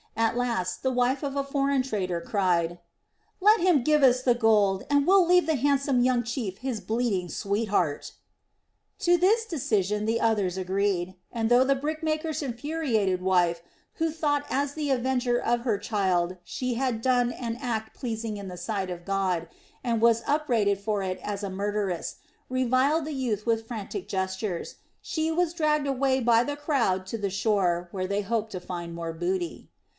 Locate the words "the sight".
18.47-18.89